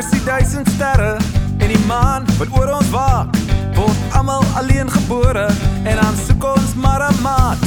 [0.00, 1.16] soos die duisend sterre
[1.60, 3.34] en die maan wat oor ons waak.
[3.76, 5.46] Word almal alleen gebore
[5.84, 7.60] en dan soek ons maar 'n maat.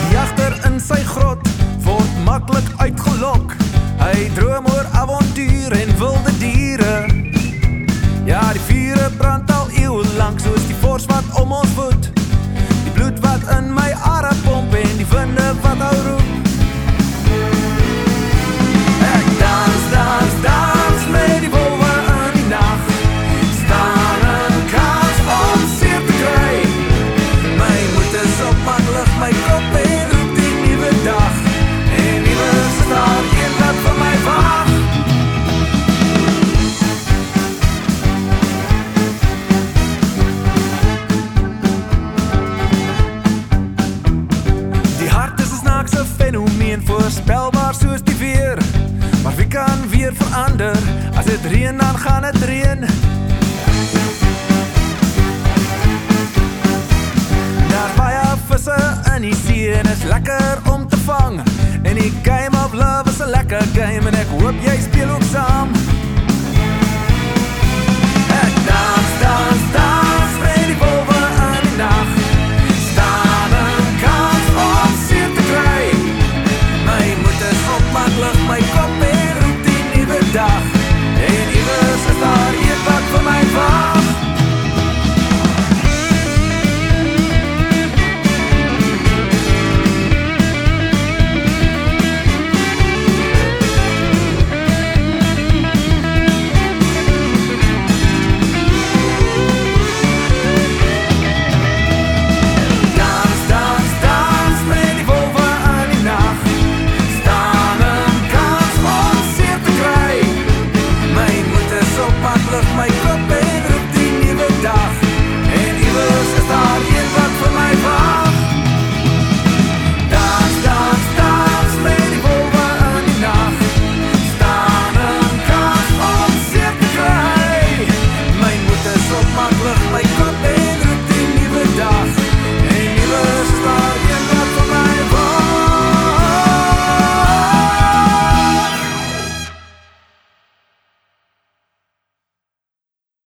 [0.00, 1.48] Die jagter in sy grot
[1.84, 3.56] word maklik uitgelok.
[4.04, 5.89] Hy droom oor avontuur en
[49.22, 50.76] Maar wie kan weer verander?
[51.14, 52.80] As dit reën dan gaan dit reën.
[57.68, 61.40] Daar's baie visse in die see en is lekker om te vang.
[61.82, 65.10] En die game of love is 'n lekker game en ek hoop jy speel